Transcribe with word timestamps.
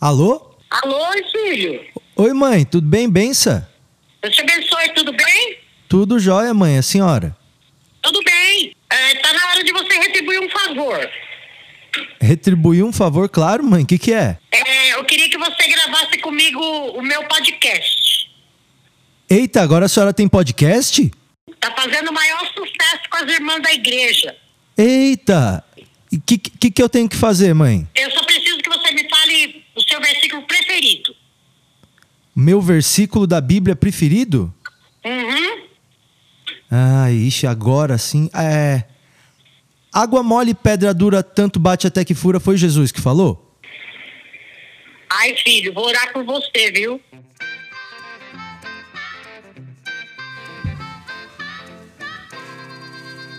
Alô? 0.00 0.56
Alô, 0.70 0.98
filho? 1.30 1.84
Oi, 2.16 2.32
mãe, 2.32 2.64
tudo 2.64 2.86
bem, 2.86 3.06
bença? 3.06 3.70
Deus 4.22 4.34
te 4.34 4.40
abençoe, 4.40 4.88
tudo 4.94 5.12
bem? 5.12 5.58
Tudo 5.90 6.18
jóia, 6.18 6.54
mãe, 6.54 6.78
a 6.78 6.82
senhora? 6.82 7.36
Tudo 8.00 8.18
bem. 8.24 8.74
É, 8.88 9.14
tá 9.16 9.30
na 9.34 9.48
hora 9.48 9.62
de 9.62 9.70
você 9.72 9.98
retribuir 9.98 10.40
um 10.40 10.48
favor. 10.48 11.10
Retribuir 12.18 12.82
um 12.82 12.92
favor, 12.94 13.28
claro, 13.28 13.62
mãe, 13.62 13.82
o 13.82 13.86
que, 13.86 13.98
que 13.98 14.14
é? 14.14 14.38
É, 14.50 14.94
eu 14.94 15.04
queria 15.04 15.28
que 15.28 15.36
você 15.36 15.68
gravasse 15.68 16.16
comigo 16.18 16.60
o 16.60 17.02
meu 17.02 17.22
podcast. 17.24 18.30
Eita, 19.28 19.60
agora 19.60 19.84
a 19.84 19.88
senhora 19.88 20.14
tem 20.14 20.26
podcast? 20.26 21.10
Tá 21.60 21.74
fazendo 21.76 22.08
o 22.08 22.14
maior 22.14 22.40
sucesso 22.54 23.02
com 23.10 23.18
as 23.18 23.30
irmãs 23.30 23.62
da 23.62 23.72
igreja. 23.72 24.34
Eita! 24.78 25.62
O 26.12 26.20
que, 26.22 26.38
que, 26.38 26.70
que 26.70 26.82
eu 26.82 26.88
tenho 26.88 27.08
que 27.08 27.16
fazer, 27.16 27.54
mãe? 27.54 27.86
Eu 27.94 28.10
só 28.10 28.24
preciso 28.24 28.58
que 28.58 28.68
você 28.68 28.92
me 28.92 29.08
fale 29.08 29.64
o 29.76 29.82
seu 29.88 30.00
versículo 30.00 30.42
preferido. 30.42 31.14
Meu 32.40 32.58
versículo 32.62 33.26
da 33.26 33.38
Bíblia 33.38 33.76
preferido? 33.76 34.50
Uhum. 35.04 35.66
Ai, 36.70 37.12
ixi, 37.12 37.46
agora 37.46 37.98
sim. 37.98 38.30
É. 38.32 38.84
Água 39.92 40.22
mole, 40.22 40.54
pedra 40.54 40.94
dura, 40.94 41.22
tanto 41.22 41.60
bate 41.60 41.86
até 41.86 42.02
que 42.02 42.14
fura, 42.14 42.40
foi 42.40 42.56
Jesus 42.56 42.90
que 42.90 43.00
falou? 43.00 43.54
Ai, 45.10 45.36
filho, 45.36 45.74
vou 45.74 45.84
orar 45.86 46.14
por 46.14 46.24
você, 46.24 46.72
viu? 46.72 46.98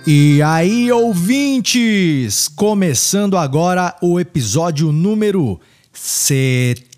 E 0.05 0.43
aí, 0.43 0.91
ouvintes! 0.91 2.47
Começando 2.47 3.35
agora 3.35 3.95
o 3.99 4.19
episódio 4.19 4.91
número 4.91 5.59
70. 5.91 6.90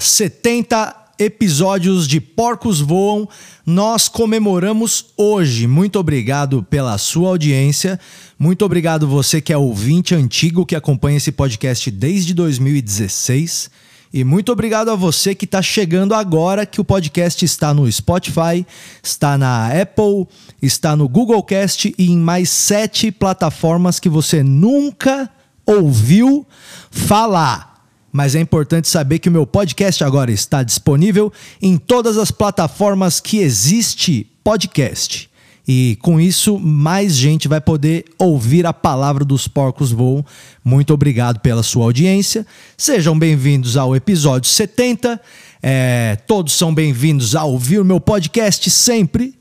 70 0.00 0.96
episódios 1.18 2.08
de 2.08 2.20
Porcos 2.20 2.80
Voam. 2.80 3.28
Nós 3.66 4.08
comemoramos 4.08 5.06
hoje. 5.14 5.66
Muito 5.66 5.98
obrigado 5.98 6.62
pela 6.62 6.96
sua 6.96 7.28
audiência. 7.28 8.00
Muito 8.38 8.64
obrigado 8.64 9.06
você 9.06 9.42
que 9.42 9.52
é 9.52 9.58
ouvinte 9.58 10.14
antigo 10.14 10.64
que 10.64 10.74
acompanha 10.74 11.18
esse 11.18 11.30
podcast 11.30 11.90
desde 11.90 12.32
2016. 12.32 13.70
E 14.10 14.24
muito 14.24 14.50
obrigado 14.50 14.90
a 14.90 14.96
você 14.96 15.34
que 15.34 15.44
está 15.44 15.60
chegando 15.60 16.14
agora, 16.14 16.64
que 16.64 16.80
o 16.80 16.84
podcast 16.84 17.44
está 17.44 17.74
no 17.74 17.90
Spotify, 17.92 18.66
está 19.02 19.36
na 19.36 19.68
Apple, 19.68 20.26
está 20.62 20.96
no 20.96 21.06
Google 21.06 21.42
Cast 21.42 21.94
e 21.98 22.10
em 22.10 22.16
mais 22.16 22.48
sete 22.48 23.12
plataformas 23.12 24.00
que 24.00 24.08
você 24.08 24.42
nunca 24.42 25.28
ouviu 25.66 26.46
falar. 26.90 27.77
Mas 28.12 28.34
é 28.34 28.40
importante 28.40 28.88
saber 28.88 29.18
que 29.18 29.28
o 29.28 29.32
meu 29.32 29.46
podcast 29.46 30.02
agora 30.02 30.30
está 30.30 30.62
disponível 30.62 31.32
em 31.60 31.76
todas 31.76 32.16
as 32.16 32.30
plataformas 32.30 33.20
que 33.20 33.38
existe 33.38 34.26
podcast. 34.42 35.28
E 35.70 35.98
com 36.00 36.18
isso, 36.18 36.58
mais 36.58 37.14
gente 37.14 37.46
vai 37.46 37.60
poder 37.60 38.06
ouvir 38.18 38.64
a 38.64 38.72
palavra 38.72 39.22
dos 39.22 39.46
porcos 39.46 39.92
voam. 39.92 40.24
Muito 40.64 40.94
obrigado 40.94 41.40
pela 41.40 41.62
sua 41.62 41.84
audiência. 41.84 42.46
Sejam 42.74 43.18
bem-vindos 43.18 43.76
ao 43.76 43.94
episódio 43.94 44.48
70. 44.48 45.20
É, 45.62 46.16
todos 46.26 46.54
são 46.54 46.74
bem-vindos 46.74 47.36
a 47.36 47.44
ouvir 47.44 47.80
o 47.80 47.84
meu 47.84 48.00
podcast 48.00 48.70
sempre, 48.70 49.34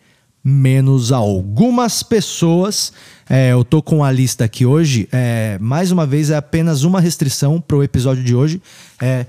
menos 0.49 1.11
algumas 1.11 2.01
pessoas. 2.01 2.93
É, 3.29 3.51
eu 3.51 3.65
tô 3.65 3.81
com 3.81 4.01
a 4.01 4.09
lista 4.09 4.45
aqui 4.45 4.65
hoje. 4.65 5.09
É, 5.11 5.57
mais 5.59 5.91
uma 5.91 6.05
vez, 6.05 6.29
é 6.29 6.37
apenas 6.37 6.83
uma 6.83 7.01
restrição 7.01 7.59
para 7.59 7.75
o 7.75 7.83
episódio 7.83 8.23
de 8.23 8.33
hoje. 8.33 8.61
É, 9.01 9.25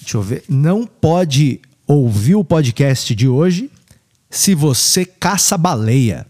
deixa 0.00 0.16
eu 0.16 0.22
ver. 0.22 0.42
Não 0.48 0.86
pode 0.86 1.60
ouvir 1.86 2.36
o 2.36 2.42
podcast 2.42 3.14
de 3.14 3.28
hoje 3.28 3.70
se 4.30 4.54
você 4.54 5.04
caça 5.04 5.58
baleia. 5.58 6.26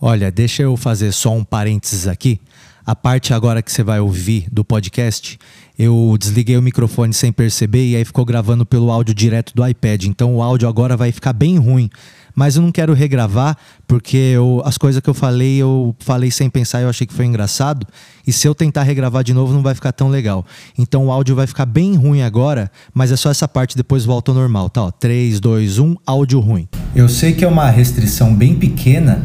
Olha, 0.00 0.30
deixa 0.30 0.62
eu 0.62 0.74
fazer 0.74 1.12
só 1.12 1.34
um 1.34 1.44
parênteses 1.44 2.08
aqui. 2.08 2.40
A 2.86 2.96
parte 2.96 3.34
agora 3.34 3.60
que 3.60 3.70
você 3.70 3.82
vai 3.82 4.00
ouvir 4.00 4.46
do 4.50 4.64
podcast, 4.64 5.38
eu 5.78 6.16
desliguei 6.18 6.56
o 6.56 6.62
microfone 6.62 7.12
sem 7.12 7.30
perceber 7.30 7.84
e 7.84 7.96
aí 7.96 8.04
ficou 8.04 8.24
gravando 8.24 8.64
pelo 8.64 8.90
áudio 8.90 9.14
direto 9.14 9.52
do 9.54 9.66
iPad. 9.66 10.04
Então 10.04 10.36
o 10.36 10.42
áudio 10.42 10.66
agora 10.68 10.96
vai 10.96 11.12
ficar 11.12 11.34
bem 11.34 11.58
ruim. 11.58 11.90
Mas 12.36 12.54
eu 12.54 12.62
não 12.62 12.70
quero 12.70 12.92
regravar, 12.92 13.56
porque 13.88 14.18
eu, 14.18 14.60
as 14.66 14.76
coisas 14.76 15.00
que 15.00 15.08
eu 15.08 15.14
falei, 15.14 15.56
eu 15.56 15.96
falei 16.00 16.30
sem 16.30 16.50
pensar 16.50 16.82
eu 16.82 16.90
achei 16.90 17.06
que 17.06 17.14
foi 17.14 17.24
engraçado. 17.24 17.86
E 18.26 18.32
se 18.32 18.46
eu 18.46 18.54
tentar 18.54 18.82
regravar 18.82 19.24
de 19.24 19.32
novo, 19.32 19.54
não 19.54 19.62
vai 19.62 19.74
ficar 19.74 19.90
tão 19.90 20.08
legal. 20.08 20.44
Então 20.78 21.06
o 21.06 21.10
áudio 21.10 21.34
vai 21.34 21.46
ficar 21.46 21.64
bem 21.64 21.96
ruim 21.96 22.20
agora, 22.20 22.70
mas 22.92 23.10
é 23.10 23.16
só 23.16 23.30
essa 23.30 23.48
parte, 23.48 23.74
depois 23.74 24.04
volta 24.04 24.32
ao 24.32 24.34
normal, 24.34 24.68
tá? 24.68 24.82
Ó, 24.82 24.90
3, 24.90 25.40
2, 25.40 25.78
1, 25.78 25.96
áudio 26.06 26.38
ruim. 26.40 26.68
Eu 26.94 27.08
sei 27.08 27.32
que 27.32 27.42
é 27.42 27.48
uma 27.48 27.70
restrição 27.70 28.34
bem 28.34 28.54
pequena, 28.54 29.24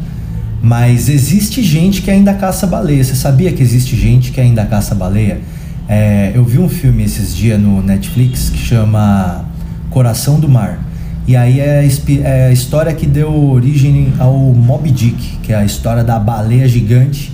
mas 0.63 1.09
existe 1.09 1.61
gente 1.61 2.01
que 2.01 2.09
ainda 2.09 2.33
caça 2.35 2.65
baleia. 2.65 3.03
Você 3.03 3.15
sabia 3.15 3.51
que 3.51 3.61
existe 3.61 3.93
gente 3.97 4.31
que 4.31 4.39
ainda 4.39 4.65
caça 4.65 4.95
baleia? 4.95 5.41
É, 5.89 6.31
eu 6.33 6.45
vi 6.45 6.59
um 6.59 6.69
filme 6.69 7.03
esses 7.03 7.35
dias 7.35 7.59
no 7.59 7.83
Netflix 7.83 8.49
que 8.49 8.57
chama 8.57 9.43
Coração 9.89 10.39
do 10.39 10.47
Mar. 10.47 10.90
E 11.27 11.35
aí 11.35 11.59
é, 11.59 11.87
é 12.23 12.47
a 12.47 12.51
história 12.51 12.93
que 12.93 13.05
deu 13.05 13.33
origem 13.51 14.13
ao 14.19 14.35
Moby 14.37 14.91
Dick, 14.91 15.37
que 15.43 15.53
é 15.53 15.55
a 15.55 15.65
história 15.65 16.03
da 16.03 16.19
baleia 16.19 16.67
gigante 16.67 17.31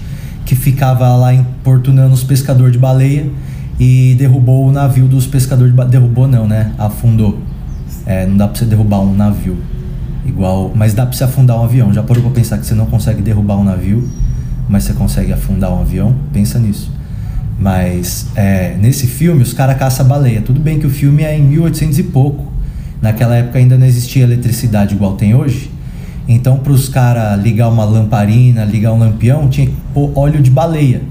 que 0.47 0.55
ficava 0.55 1.13
lá 1.15 1.33
importunando 1.33 2.13
os 2.13 2.23
pescadores 2.23 2.71
de 2.71 2.79
baleia 2.79 3.29
e 3.77 4.15
derrubou 4.17 4.65
o 4.65 4.71
navio 4.71 5.05
dos 5.05 5.27
pescadores 5.27 5.71
de 5.71 5.75
baleia. 5.75 5.91
Derrubou 5.91 6.25
não, 6.25 6.47
né? 6.47 6.71
Afundou. 6.77 7.39
É, 8.05 8.25
não 8.25 8.37
dá 8.37 8.47
pra 8.47 8.57
você 8.57 8.65
derrubar 8.65 9.01
um 9.01 9.13
navio. 9.13 9.57
Igual, 10.25 10.71
mas 10.73 10.93
dá 10.93 11.05
pra 11.05 11.15
você 11.15 11.25
afundar 11.25 11.59
um 11.59 11.63
avião. 11.63 11.93
Já 11.93 12.01
parou 12.01 12.23
pra 12.23 12.31
pensar 12.31 12.57
que 12.57 12.65
você 12.65 12.73
não 12.73 12.85
consegue 12.85 13.21
derrubar 13.21 13.57
um 13.57 13.63
navio, 13.65 14.07
mas 14.69 14.85
você 14.85 14.93
consegue 14.93 15.33
afundar 15.33 15.69
um 15.73 15.81
avião? 15.81 16.15
Pensa 16.31 16.57
nisso. 16.59 16.91
Mas 17.59 18.27
é, 18.33 18.77
nesse 18.79 19.05
filme 19.05 19.43
os 19.43 19.51
caras 19.51 19.77
caçam 19.77 20.07
baleia. 20.07 20.41
Tudo 20.41 20.61
bem 20.61 20.79
que 20.79 20.87
o 20.87 20.89
filme 20.89 21.23
é 21.23 21.37
em 21.37 21.43
1800 21.43 21.99
e 21.99 22.03
pouco. 22.03 22.56
Naquela 23.01 23.35
época 23.35 23.59
ainda 23.59 23.77
não 23.77 23.85
existia 23.85 24.23
eletricidade 24.23 24.95
igual 24.95 25.13
tem 25.13 25.35
hoje. 25.35 25.71
Então, 26.27 26.57
para 26.57 26.73
os 26.73 26.89
caras 26.89 27.41
ligar 27.41 27.69
uma 27.69 27.85
lamparina, 27.85 28.65
ligar 28.65 28.91
um 28.91 28.99
lampião, 28.99 29.47
tinha 29.47 29.67
que 29.67 29.75
pôr 29.93 30.11
óleo 30.15 30.41
de 30.41 30.51
baleia. 30.51 31.01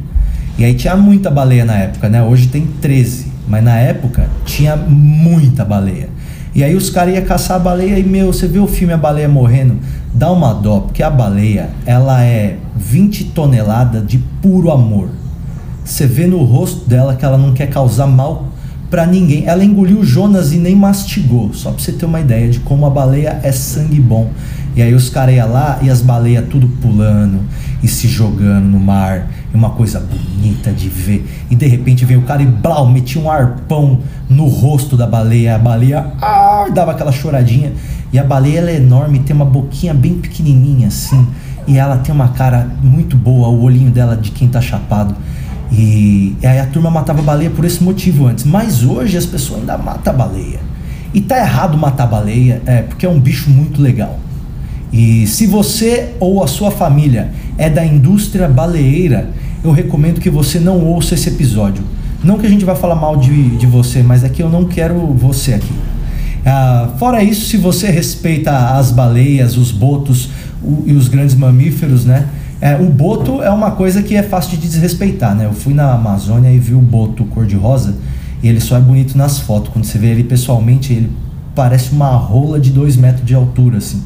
E 0.58 0.64
aí 0.64 0.74
tinha 0.74 0.96
muita 0.96 1.30
baleia 1.30 1.64
na 1.64 1.74
época, 1.74 2.08
né? 2.08 2.22
Hoje 2.22 2.48
tem 2.48 2.66
13, 2.66 3.26
mas 3.48 3.62
na 3.62 3.76
época 3.76 4.28
tinha 4.44 4.76
muita 4.76 5.64
baleia. 5.64 6.08
E 6.54 6.64
aí 6.64 6.74
os 6.74 6.88
caras 6.88 7.14
iam 7.14 7.24
caçar 7.24 7.56
a 7.56 7.60
baleia 7.60 7.98
e, 7.98 8.02
meu, 8.02 8.32
você 8.32 8.48
vê 8.48 8.58
o 8.58 8.66
filme 8.66 8.94
A 8.94 8.96
Baleia 8.96 9.28
Morrendo, 9.28 9.76
dá 10.14 10.32
uma 10.32 10.54
dó, 10.54 10.80
porque 10.80 11.02
a 11.02 11.10
baleia, 11.10 11.68
ela 11.84 12.22
é 12.22 12.56
20 12.74 13.24
toneladas 13.24 14.06
de 14.06 14.16
puro 14.40 14.70
amor. 14.70 15.10
Você 15.84 16.06
vê 16.06 16.26
no 16.26 16.42
rosto 16.42 16.88
dela 16.88 17.14
que 17.14 17.24
ela 17.24 17.36
não 17.36 17.52
quer 17.52 17.68
causar 17.68 18.06
mal 18.06 18.46
para 18.90 19.06
ninguém. 19.06 19.46
Ela 19.46 19.64
engoliu 19.64 20.04
Jonas 20.04 20.52
e 20.52 20.56
nem 20.56 20.74
mastigou, 20.74 21.52
só 21.52 21.70
pra 21.70 21.82
você 21.82 21.92
ter 21.92 22.06
uma 22.06 22.20
ideia 22.20 22.48
de 22.48 22.60
como 22.60 22.86
a 22.86 22.90
baleia 22.90 23.40
é 23.42 23.52
sangue 23.52 24.00
bom. 24.00 24.30
E 24.76 24.82
aí 24.82 24.92
os 24.92 25.08
caras 25.08 25.34
iam 25.34 25.50
lá 25.50 25.78
e 25.80 25.88
as 25.88 26.02
baleias 26.02 26.44
tudo 26.50 26.68
pulando 26.68 27.40
e 27.82 27.88
se 27.88 28.06
jogando 28.06 28.66
no 28.66 28.78
mar. 28.78 29.30
É 29.52 29.56
uma 29.56 29.70
coisa 29.70 29.98
bonita 29.98 30.70
de 30.70 30.88
ver. 30.88 31.26
E 31.50 31.56
de 31.56 31.66
repente 31.66 32.04
vem 32.04 32.18
o 32.18 32.22
cara 32.22 32.42
e 32.42 32.46
blau, 32.46 32.86
metia 32.86 33.20
um 33.20 33.30
arpão 33.30 34.00
no 34.28 34.46
rosto 34.46 34.94
da 34.94 35.06
baleia. 35.06 35.54
A 35.54 35.58
baleia 35.58 36.12
ah, 36.20 36.66
dava 36.74 36.92
aquela 36.92 37.10
choradinha. 37.10 37.72
E 38.12 38.18
a 38.18 38.24
baleia 38.24 38.58
ela 38.58 38.70
é 38.70 38.76
enorme, 38.76 39.20
tem 39.20 39.34
uma 39.34 39.46
boquinha 39.46 39.94
bem 39.94 40.14
pequenininha 40.14 40.88
assim. 40.88 41.26
E 41.66 41.78
ela 41.78 41.96
tem 41.96 42.14
uma 42.14 42.28
cara 42.28 42.68
muito 42.82 43.16
boa, 43.16 43.48
o 43.48 43.62
olhinho 43.62 43.90
dela 43.90 44.14
de 44.14 44.30
quem 44.30 44.46
tá 44.46 44.60
chapado. 44.60 45.16
E, 45.70 46.36
e 46.40 46.46
aí 46.46 46.58
a 46.58 46.66
turma 46.66 46.90
matava 46.90 47.22
baleia 47.22 47.50
por 47.50 47.64
esse 47.64 47.82
motivo 47.82 48.26
antes. 48.26 48.44
Mas 48.44 48.84
hoje 48.84 49.16
as 49.16 49.26
pessoas 49.26 49.60
ainda 49.60 49.76
matam 49.76 50.14
baleia. 50.14 50.60
E 51.12 51.20
tá 51.20 51.38
errado 51.38 51.76
matar 51.78 52.06
baleia, 52.06 52.62
é, 52.66 52.82
porque 52.82 53.06
é 53.06 53.08
um 53.08 53.18
bicho 53.18 53.50
muito 53.50 53.80
legal. 53.80 54.18
E 54.92 55.26
se 55.26 55.46
você 55.46 56.14
ou 56.20 56.42
a 56.42 56.46
sua 56.46 56.70
família 56.70 57.30
é 57.58 57.68
da 57.68 57.84
indústria 57.84 58.48
baleeira, 58.48 59.30
eu 59.64 59.72
recomendo 59.72 60.20
que 60.20 60.30
você 60.30 60.58
não 60.58 60.84
ouça 60.84 61.14
esse 61.14 61.28
episódio. 61.28 61.82
Não 62.22 62.38
que 62.38 62.46
a 62.46 62.48
gente 62.48 62.64
vai 62.64 62.76
falar 62.76 62.94
mal 62.94 63.16
de, 63.16 63.56
de 63.56 63.66
você, 63.66 64.02
mas 64.02 64.24
é 64.24 64.28
que 64.28 64.42
eu 64.42 64.48
não 64.48 64.64
quero 64.64 64.98
você 65.14 65.54
aqui. 65.54 65.72
Ah, 66.44 66.90
fora 66.98 67.22
isso, 67.22 67.46
se 67.46 67.56
você 67.56 67.90
respeita 67.90 68.56
as 68.76 68.90
baleias, 68.90 69.56
os 69.56 69.72
botos 69.72 70.30
o, 70.62 70.84
e 70.86 70.92
os 70.92 71.08
grandes 71.08 71.34
mamíferos, 71.34 72.04
né? 72.04 72.26
É, 72.60 72.76
o 72.76 72.86
boto 72.86 73.42
é 73.42 73.50
uma 73.50 73.72
coisa 73.72 74.02
que 74.02 74.16
é 74.16 74.22
fácil 74.22 74.56
de 74.56 74.66
desrespeitar, 74.66 75.34
né? 75.34 75.44
Eu 75.44 75.52
fui 75.52 75.74
na 75.74 75.92
Amazônia 75.92 76.50
e 76.50 76.58
vi 76.58 76.74
o 76.74 76.80
boto 76.80 77.24
cor-de-rosa 77.26 77.96
e 78.42 78.48
ele 78.48 78.60
só 78.60 78.76
é 78.76 78.80
bonito 78.80 79.16
nas 79.16 79.38
fotos. 79.38 79.72
Quando 79.72 79.84
você 79.84 79.98
vê 79.98 80.08
ele 80.08 80.24
pessoalmente, 80.24 80.92
ele 80.92 81.10
parece 81.54 81.92
uma 81.92 82.10
rola 82.10 82.58
de 82.58 82.70
dois 82.70 82.96
metros 82.96 83.24
de 83.26 83.34
altura, 83.34 83.78
assim 83.78 84.02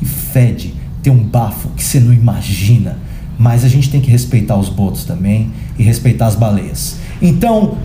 e 0.00 0.04
fede, 0.04 0.74
tem 1.02 1.12
um 1.12 1.22
bafo 1.22 1.68
que 1.76 1.84
você 1.84 2.00
não 2.00 2.12
imagina. 2.12 2.96
Mas 3.38 3.64
a 3.64 3.68
gente 3.68 3.90
tem 3.90 4.00
que 4.00 4.10
respeitar 4.10 4.56
os 4.56 4.68
botos 4.68 5.04
também 5.04 5.50
e 5.78 5.82
respeitar 5.82 6.26
as 6.26 6.34
baleias. 6.34 6.96
Então, 7.20 7.76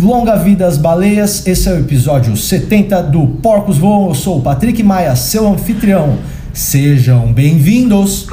Longa 0.00 0.36
vida 0.36 0.66
às 0.66 0.78
baleias, 0.78 1.46
esse 1.46 1.68
é 1.68 1.72
o 1.72 1.78
episódio 1.78 2.36
70 2.36 3.02
do 3.04 3.26
Porcos 3.26 3.78
Voam. 3.78 4.08
Eu 4.08 4.14
sou 4.14 4.38
o 4.38 4.40
Patrick 4.40 4.82
Maia, 4.82 5.14
seu 5.14 5.46
anfitrião. 5.46 6.16
Sejam 6.52 7.32
bem-vindos! 7.32 8.26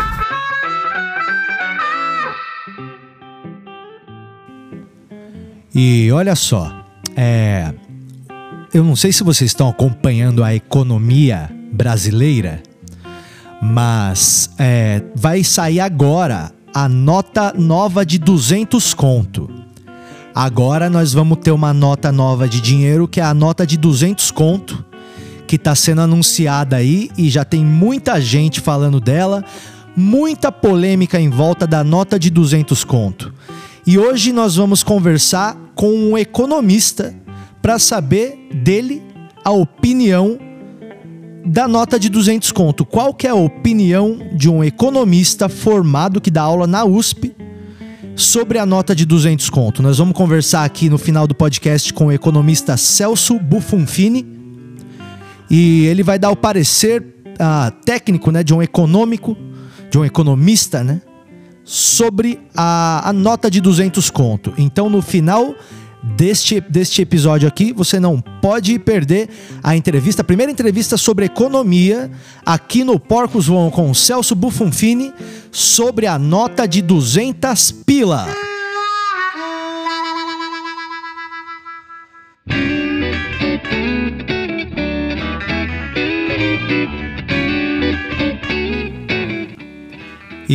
E 5.80 6.12
olha 6.12 6.36
só, 6.36 6.74
é, 7.16 7.72
eu 8.74 8.84
não 8.84 8.96
sei 8.96 9.14
se 9.14 9.24
vocês 9.24 9.52
estão 9.52 9.70
acompanhando 9.70 10.44
a 10.44 10.56
economia 10.56 11.52
brasileira, 11.72 12.64
mas 13.62 14.50
é, 14.58 15.04
vai 15.16 15.44
sair 15.44 15.80
agora 15.80 16.52
a 16.74 16.90
nota 16.90 17.54
nova 17.56 18.04
de 18.04 18.18
200 18.18 18.96
conto. 18.96 19.48
Agora 20.34 20.90
nós 20.90 21.14
vamos 21.14 21.38
ter 21.44 21.52
uma 21.52 21.76
nota 21.76 22.12
nova 22.12 22.50
de 22.50 22.60
dinheiro 22.60 23.08
que 23.08 23.22
é 23.22 23.24
a 23.24 23.36
nota 23.36 23.64
de 23.64 23.78
200 23.78 24.32
conto, 24.32 24.84
que 25.46 25.58
está 25.58 25.76
sendo 25.76 26.02
anunciada 26.02 26.78
aí 26.78 27.12
e 27.16 27.30
já 27.30 27.46
tem 27.46 27.64
muita 27.64 28.20
gente 28.20 28.62
falando 28.62 29.00
dela, 29.00 29.46
muita 29.96 30.52
polêmica 30.52 31.20
em 31.20 31.30
volta 31.30 31.68
da 31.68 31.84
nota 31.84 32.18
de 32.18 32.32
200 32.32 32.84
conto. 32.84 33.32
E 33.86 34.00
hoje 34.00 34.34
nós 34.34 34.56
vamos 34.56 34.82
conversar 34.82 35.67
com 35.78 35.94
um 35.94 36.18
economista 36.18 37.16
para 37.62 37.78
saber 37.78 38.50
dele 38.64 39.02
a 39.46 39.52
opinião 39.52 40.38
da 41.46 41.68
nota 41.68 42.00
de 42.00 42.10
200 42.10 42.52
conto. 42.52 42.84
Qual 42.84 43.14
que 43.14 43.28
é 43.28 43.30
a 43.30 43.36
opinião 43.36 44.20
de 44.34 44.50
um 44.50 44.64
economista 44.64 45.48
formado 45.48 46.20
que 46.20 46.32
dá 46.32 46.42
aula 46.42 46.68
na 46.68 46.84
USP 46.84 47.34
sobre 48.16 48.58
a 48.58 48.66
nota 48.66 48.96
de 48.96 49.06
200 49.06 49.50
conto? 49.50 49.82
Nós 49.84 50.00
vamos 50.00 50.16
conversar 50.16 50.66
aqui 50.66 50.90
no 50.90 50.98
final 50.98 51.28
do 51.28 51.36
podcast 51.36 51.94
com 51.94 52.08
o 52.08 52.12
economista 52.12 52.76
Celso 52.76 53.40
Bufonfini 53.40 54.26
e 55.50 55.86
ele 55.86 56.04
vai 56.04 56.20
dar 56.20 56.32
o 56.32 56.36
parecer 56.36 57.02
uh, 57.02 57.72
técnico, 57.86 58.32
né, 58.32 58.44
de 58.44 58.54
um 58.54 58.62
econômico, 58.62 59.38
de 59.90 59.98
um 59.98 60.04
economista, 60.04 60.84
né, 60.84 61.02
sobre 61.68 62.40
a, 62.56 63.10
a 63.10 63.12
nota 63.12 63.52
de 63.52 63.60
200 63.60 64.10
conto. 64.10 64.54
Então, 64.58 64.90
no 64.90 65.02
final 65.02 65.54
deste, 66.16 66.62
deste 66.62 67.02
episódio 67.02 67.46
aqui. 67.46 67.74
Você 67.74 68.00
não 68.00 68.22
pode 68.22 68.80
perder 68.80 69.28
a 69.62 69.76
entrevista, 69.76 70.22
a 70.22 70.26
primeira 70.26 70.50
entrevista 70.50 70.96
sobre 70.96 71.26
economia 71.26 72.10
aqui 72.46 72.86
no 72.86 72.98
Porcos 72.98 73.48
Voam 73.48 73.70
com 73.70 73.94
Celso 73.94 74.34
Bufonfini 74.34 75.14
sobre 75.52 76.08
a 76.08 76.18
nota 76.18 76.66
de 76.66 76.82
200 76.82 77.72
pila. 77.86 78.47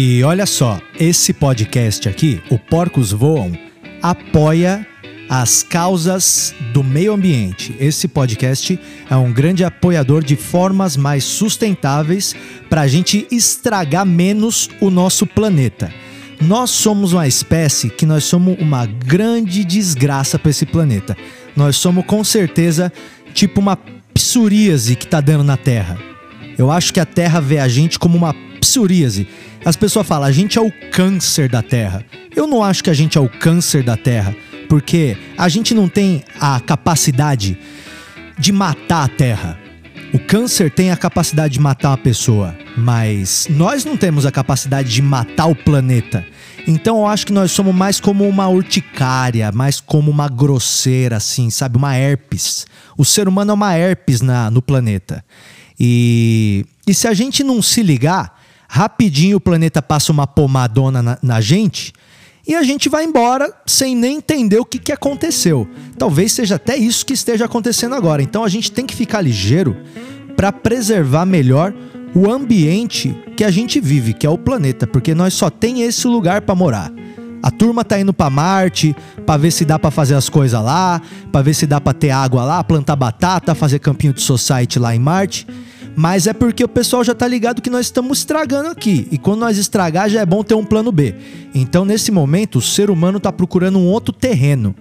E 0.05 0.25
olha 0.25 0.47
só, 0.47 0.81
esse 0.99 1.33
podcast 1.33 2.09
aqui, 2.09 2.43
o 2.51 2.59
Porcos 2.59 3.13
Voam, 3.13 3.53
apoia 4.03 4.85
as 5.29 5.63
causas 5.63 6.53
do 6.73 6.83
meio 6.83 7.13
ambiente. 7.13 7.77
Esse 7.79 8.09
podcast 8.09 8.81
é 9.09 9.17
um 9.17 9.33
grande 9.33 9.63
apoiador 9.63 10.25
de 10.25 10.35
formas 10.35 10.97
mais 10.97 11.23
sustentáveis 11.23 12.35
para 12.69 12.81
a 12.81 12.89
gente 12.89 13.29
estragar 13.31 14.05
menos 14.05 14.69
o 14.81 14.91
nosso 14.91 15.25
planeta. 15.25 15.95
Nós 16.41 16.71
somos 16.71 17.13
uma 17.13 17.29
espécie 17.29 17.89
que 17.89 18.05
nós 18.05 18.25
somos 18.25 18.59
uma 18.59 18.87
grande 18.87 19.65
desgraça 19.65 20.37
para 20.37 20.51
esse 20.51 20.67
planeta. 20.67 21.17
Nós 21.55 21.77
somos 21.77 22.05
com 22.07 22.25
certeza 22.25 22.93
tipo 23.33 23.61
uma 23.61 23.79
psoríase 24.13 24.97
que 24.97 25.05
está 25.05 25.21
dando 25.21 25.45
na 25.45 25.57
Terra. 25.57 25.97
Eu 26.59 26.73
acho 26.73 26.93
que 26.93 26.99
a 26.99 27.07
Terra 27.07 27.39
vê 27.39 27.61
a 27.61 27.69
gente 27.69 28.01
como 28.01 28.19
uma 28.19 28.35
psoríase. 28.63 29.29
As 29.65 29.77
pessoas 29.77 30.07
falam, 30.07 30.27
a 30.27 30.33
gente 30.33 30.59
é 30.59 30.61
o 30.61 30.73
câncer 30.91 31.49
da 31.49 31.63
Terra. 31.63 32.05
Eu 32.35 32.47
não 32.47 32.63
acho 32.63 32.83
que 32.83 32.91
a 32.91 32.95
gente 32.95 33.17
é 33.17 33.21
o 33.21 33.29
câncer 33.29 33.83
da 33.83 33.97
Terra 33.97 34.35
porque 34.73 35.19
a 35.37 35.51
gente 35.51 35.75
não 35.75 35.87
tem 35.87 36.25
a 36.41 36.59
capacidade 36.59 37.59
de 38.39 38.51
matar 38.53 39.05
a 39.05 39.09
Terra. 39.09 39.59
O 40.15 40.19
câncer 40.19 40.71
tem 40.71 40.91
a 40.91 40.97
capacidade 40.97 41.53
de 41.53 41.61
matar 41.61 41.91
uma 41.91 41.99
pessoa, 41.99 42.57
mas 42.75 43.47
nós 43.51 43.85
não 43.85 43.99
temos 43.99 44.25
a 44.25 44.33
capacidade 44.33 44.89
de 44.89 45.03
matar 45.03 45.45
o 45.45 45.55
planeta. 45.55 46.27
Então 46.67 47.01
eu 47.01 47.07
acho 47.07 47.27
que 47.27 47.35
nós 47.35 47.53
somos 47.53 47.75
mais 47.75 48.01
como 48.01 48.27
uma 48.27 48.49
urticária, 48.49 49.53
mais 49.53 49.79
como 49.79 50.11
uma 50.11 50.27
grosseira, 50.27 51.19
assim, 51.19 51.51
sabe? 51.51 51.77
Uma 51.77 51.95
herpes. 51.95 52.67
O 52.97 53.05
ser 53.05 53.29
humano 53.29 53.51
é 53.51 53.55
uma 53.55 53.77
herpes 53.77 54.23
na, 54.23 54.51
no 54.51 54.63
planeta. 54.63 55.23
E, 55.79 56.65
e 56.87 56.95
se 56.95 57.07
a 57.07 57.13
gente 57.13 57.45
não 57.45 57.61
se 57.61 57.83
ligar, 57.83 58.42
rapidinho 58.75 59.37
o 59.37 59.41
planeta 59.41 59.83
passa 59.83 60.11
uma 60.11 60.27
pomadona 60.27 61.03
na, 61.03 61.19
na 61.23 61.41
gente 61.43 61.93
e 62.49 62.55
a 62.55 62.63
gente 62.63 62.89
vai 62.89 63.05
embora 63.05 63.53
sem 63.67 63.95
nem 63.95 64.17
entender 64.17 64.59
o 64.59 64.65
que, 64.65 64.79
que 64.79 64.91
aconteceu. 64.91 65.69
Talvez 65.99 66.33
seja 66.33 66.55
até 66.55 66.75
isso 66.75 67.05
que 67.05 67.13
esteja 67.13 67.45
acontecendo 67.45 67.95
agora. 67.95 68.23
Então 68.23 68.43
a 68.43 68.49
gente 68.49 68.73
tem 68.73 68.87
que 68.87 68.97
ficar 68.97 69.21
ligeiro 69.21 69.77
para 70.35 70.51
preservar 70.51 71.27
melhor 71.27 71.75
o 72.15 72.31
ambiente 72.31 73.15
que 73.37 73.45
a 73.45 73.51
gente 73.51 73.79
vive, 73.79 74.15
que 74.15 74.27
é 74.27 74.31
o 74.31 74.39
planeta, 74.39 74.87
porque 74.87 75.15
nós 75.15 75.35
só 75.35 75.51
tem 75.51 75.83
esse 75.83 76.07
lugar 76.07 76.41
para 76.41 76.55
morar. 76.55 76.91
A 77.43 77.51
turma 77.51 77.85
tá 77.85 78.01
indo 78.01 78.15
para 78.15 78.31
Marte 78.31 78.97
para 79.27 79.37
ver 79.37 79.51
se 79.51 79.67
dá 79.67 79.79
para 79.79 79.91
fazer 79.91 80.15
as 80.15 80.31
coisas 80.31 80.63
lá, 80.63 81.03
para 81.31 81.43
ver 81.43 81.53
se 81.53 81.67
dá 81.67 81.79
para 81.79 81.93
ter 81.93 82.11
água 82.11 82.43
lá, 82.43 82.65
plantar 82.65 82.97
batata, 82.97 83.55
fazer 83.55 83.81
campinho 83.81 84.15
de 84.15 84.23
society 84.23 84.79
lá 84.79 84.97
em 84.97 84.99
Marte 84.99 85.47
mas 85.95 86.27
é 86.27 86.33
porque 86.33 86.65
o 86.65 86.69
pessoal 86.69 87.05
já 87.05 87.15
tá 87.15 87.27
ligado 87.29 87.61
que 87.61 87.71
nós 87.71 87.87
estamos 87.87 88.19
estragando 88.19 88.69
aqui. 88.69 89.07
E 89.11 89.19
quando 89.19 89.41
nós 89.41 89.59
estragar, 89.59 90.09
já 90.09 90.21
é 90.21 90.27
bom 90.27 90.43
ter 90.43 90.55
um 90.55 90.65
plano 90.65 90.91
B. 90.91 91.15
Então, 91.55 91.85
nesse 91.85 92.11
momento, 92.11 92.59
o 92.59 92.63
ser 92.63 92.91
humano 92.91 93.21
tá 93.21 93.33
procurando 93.33 93.79
um 93.79 93.87
outro 93.87 94.13
terreno. 94.13 94.75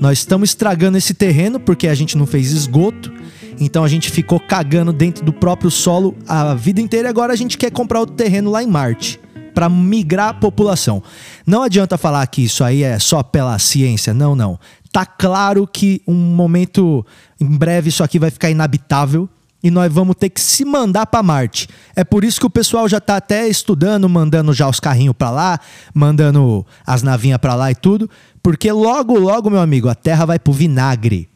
Nós 0.00 0.18
estamos 0.18 0.50
estragando 0.50 0.96
esse 0.96 1.14
terreno 1.14 1.58
porque 1.58 1.88
a 1.88 1.94
gente 1.94 2.16
não 2.16 2.26
fez 2.26 2.52
esgoto. 2.52 3.12
Então 3.60 3.82
a 3.82 3.88
gente 3.88 4.10
ficou 4.10 4.38
cagando 4.38 4.92
dentro 4.92 5.24
do 5.24 5.32
próprio 5.32 5.70
solo 5.70 6.16
a 6.28 6.54
vida 6.54 6.80
inteira 6.80 7.08
e 7.08 7.10
agora 7.10 7.32
a 7.32 7.36
gente 7.36 7.58
quer 7.58 7.72
comprar 7.72 7.98
outro 7.98 8.14
terreno 8.14 8.50
lá 8.50 8.62
em 8.62 8.68
Marte 8.68 9.18
para 9.52 9.68
migrar 9.68 10.28
a 10.28 10.34
população. 10.34 11.02
Não 11.44 11.64
adianta 11.64 11.98
falar 11.98 12.24
que 12.28 12.44
isso 12.44 12.62
aí 12.62 12.84
é 12.84 13.00
só 13.00 13.22
pela 13.24 13.58
ciência, 13.58 14.14
não, 14.14 14.36
não. 14.36 14.60
Tá 14.92 15.04
claro 15.04 15.66
que 15.66 16.00
um 16.06 16.14
momento 16.14 17.04
em 17.40 17.46
breve 17.46 17.88
isso 17.88 18.04
aqui 18.04 18.20
vai 18.20 18.30
ficar 18.30 18.50
inabitável 18.50 19.28
e 19.62 19.70
nós 19.70 19.92
vamos 19.92 20.14
ter 20.16 20.30
que 20.30 20.40
se 20.40 20.64
mandar 20.64 21.06
para 21.06 21.22
Marte. 21.22 21.68
É 21.96 22.04
por 22.04 22.24
isso 22.24 22.38
que 22.38 22.46
o 22.46 22.50
pessoal 22.50 22.88
já 22.88 22.98
está 22.98 23.16
até 23.16 23.48
estudando, 23.48 24.08
mandando 24.08 24.52
já 24.52 24.68
os 24.68 24.78
carrinhos 24.78 25.14
para 25.16 25.30
lá, 25.30 25.60
mandando 25.92 26.64
as 26.86 27.02
navinhas 27.02 27.38
para 27.38 27.54
lá 27.54 27.70
e 27.70 27.74
tudo, 27.74 28.08
porque 28.42 28.70
logo, 28.70 29.18
logo, 29.18 29.50
meu 29.50 29.60
amigo, 29.60 29.88
a 29.88 29.94
Terra 29.94 30.24
vai 30.24 30.38
pro 30.38 30.52
vinagre. 30.52 31.28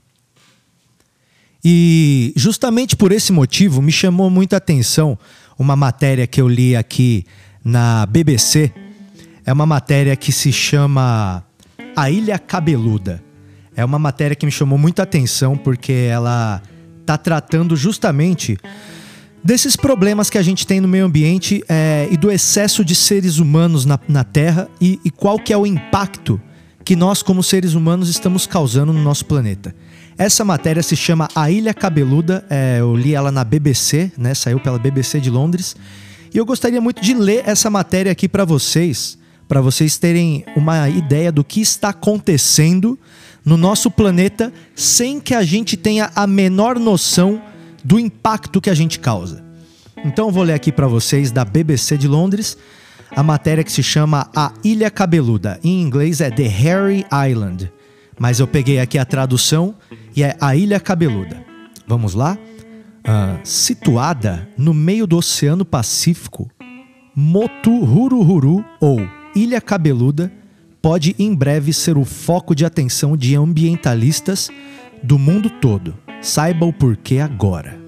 E 1.65 2.33
justamente 2.37 2.97
por 2.97 3.13
esse 3.13 3.33
motivo 3.33 3.81
me 3.81 3.93
chamou 3.93 4.29
muita 4.29 4.57
atenção 4.57 5.17
uma 5.59 5.77
matéria 5.77 6.27
que 6.27 6.41
eu 6.41 6.49
li 6.49 6.75
aqui 6.75 7.25
na 7.65 8.05
BBC. 8.07 8.73
É 9.45 9.53
uma 9.53 9.67
matéria 9.67 10.17
que 10.17 10.33
se 10.33 10.53
chama 10.53 11.45
A 11.95 12.11
Ilha 12.11 12.39
Cabeluda. 12.39 13.23
É 13.77 13.85
uma 13.85 13.99
matéria 13.99 14.35
que 14.35 14.45
me 14.45 14.53
chamou 14.53 14.77
muita 14.77 15.05
atenção 15.05 15.57
porque 15.57 15.93
ela 15.93 16.61
está 17.03 17.19
tratando 17.19 17.77
justamente 17.77 18.57
desses 19.45 19.77
problemas 19.77 20.31
que 20.31 20.39
a 20.39 20.43
gente 20.43 20.67
tem 20.67 20.81
no 20.81 20.89
meio 20.89 21.05
ambiente 21.05 21.63
é, 21.69 22.09
e 22.11 22.17
do 22.17 22.31
excesso 22.31 22.85
de 22.85 22.95
seres 22.95 23.39
humanos 23.39 23.85
na, 23.85 23.99
na 24.09 24.25
Terra 24.25 24.69
e, 24.81 25.01
e 25.05 25.11
qual 25.11 25.39
que 25.39 25.53
é 25.53 25.57
o 25.57 25.67
impacto 25.67 26.41
que 26.85 26.97
nós, 26.97 27.23
como 27.23 27.43
seres 27.43 27.75
humanos, 27.75 28.09
estamos 28.09 28.47
causando 28.47 28.93
no 28.93 29.03
nosso 29.03 29.25
planeta. 29.27 29.75
Essa 30.19 30.45
matéria 30.45 30.83
se 30.83 30.97
chama 30.97 31.29
A 31.35 31.51
Ilha 31.51 31.73
Cabeluda, 31.73 32.45
é, 32.51 32.79
eu 32.81 32.95
li 32.97 33.15
ela 33.15 33.31
na 33.31 33.45
BBC, 33.45 34.13
né, 34.19 34.35
saiu 34.35 34.61
pela 34.61 34.79
BBC 34.79 35.21
de 35.21 35.31
Londres, 35.31 35.77
e 36.35 36.39
eu 36.39 36.45
gostaria 36.45 36.81
muito 36.81 37.01
de 37.01 37.15
ler 37.15 37.43
essa 37.47 37.71
matéria 37.71 38.11
aqui 38.11 38.29
para 38.29 38.45
vocês, 38.45 39.19
para 39.47 39.61
vocês 39.61 39.97
terem 39.99 40.45
uma 40.57 40.89
ideia 40.89 41.31
do 41.31 41.45
que 41.45 41.61
está 41.61 41.91
acontecendo 41.91 42.99
no 43.45 43.57
nosso 43.57 43.91
planeta 43.91 44.53
sem 44.75 45.21
que 45.21 45.35
a 45.35 45.43
gente 45.43 45.77
tenha 45.77 46.11
a 46.15 46.27
menor 46.27 46.79
noção 46.79 47.43
do 47.85 47.99
impacto 47.99 48.61
que 48.61 48.71
a 48.71 48.75
gente 48.75 48.99
causa. 48.99 49.45
Então 50.05 50.31
vou 50.31 50.43
ler 50.43 50.55
aqui 50.55 50.73
para 50.73 50.87
vocês 50.87 51.31
da 51.31 51.45
BBC 51.45 51.97
de 51.97 52.09
Londres 52.09 52.57
a 53.15 53.23
matéria 53.23 53.63
que 53.63 53.73
se 53.73 53.83
chama 53.83 54.31
A 54.35 54.53
Ilha 54.65 54.91
Cabeluda. 54.91 55.61
Em 55.63 55.83
inglês 55.83 56.21
é 56.21 56.31
The 56.31 56.47
Hairy 56.47 57.05
Island, 57.31 57.71
mas 58.19 58.41
eu 58.41 58.47
peguei 58.47 58.79
aqui 58.79 58.99
a 58.99 59.05
tradução 59.05 59.75
e 60.17 60.23
é 60.23 60.37
A 60.41 60.57
Ilha 60.57 60.81
Cabeluda. 60.81 61.45
Vamos 61.87 62.15
lá? 62.15 62.39
Uh, 63.01 63.39
situada 63.45 64.49
no 64.57 64.73
meio 64.73 65.07
do 65.07 65.19
Oceano 65.19 65.65
Pacífico, 65.65 66.51
Motuhururu 67.15 68.65
ou 68.81 69.01
Ilha 69.35 69.61
Cabeluda 69.61 70.33
pode 70.83 71.15
em 71.17 71.33
breve 71.33 71.73
ser 71.73 71.97
o 71.97 72.05
foco 72.05 72.55
de 72.55 72.67
atenção 72.67 73.17
de 73.17 73.37
ambientalistas 73.37 74.51
do 75.01 75.17
mundo 75.17 75.49
todo. 75.49 75.95
Saiba 76.21 76.67
o 76.67 76.73
porquê 76.73 77.19
agora. 77.19 77.81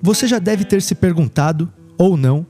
Você 0.00 0.26
já 0.26 0.40
deve 0.40 0.64
ter 0.64 0.82
se 0.82 0.96
perguntado, 0.96 1.72
ou 1.96 2.16
não, 2.16 2.44